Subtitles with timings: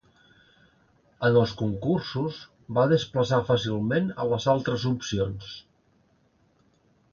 [1.27, 2.39] En els concursos
[2.79, 5.55] va desplaçar fàcilment a les altres opcions.